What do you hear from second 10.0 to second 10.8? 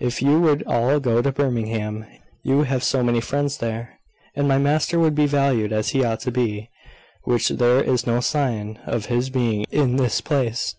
place.